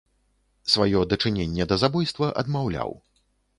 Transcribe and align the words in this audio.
Сваё 0.75 1.01
дачыненне 1.11 1.69
да 1.73 1.79
забойства 1.83 2.33
адмаўляў. 2.45 2.99